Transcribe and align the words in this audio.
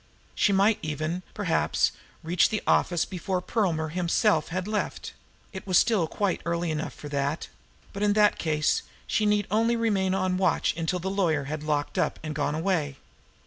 She 0.33 0.51
might 0.51 0.79
even, 0.81 1.21
perhaps, 1.35 1.91
reach 2.23 2.49
the 2.49 2.63
office 2.65 3.05
before 3.05 3.39
Perlmer 3.39 3.89
himself 3.89 4.47
had 4.47 4.67
left 4.67 5.13
it 5.53 5.67
was 5.67 5.77
still 5.77 6.07
quite 6.07 6.41
early 6.43 6.71
enough 6.71 6.93
for 6.95 7.07
that 7.09 7.49
but 7.93 8.01
in 8.01 8.13
that 8.13 8.39
case 8.39 8.81
she 9.05 9.27
need 9.27 9.45
only 9.51 9.75
remain 9.75 10.15
on 10.15 10.37
watch 10.37 10.73
until 10.75 10.97
the 10.97 11.11
lawyer 11.11 11.43
had 11.43 11.61
locked 11.61 11.99
up 11.99 12.17
and 12.23 12.33
gone 12.33 12.55
away. 12.55 12.97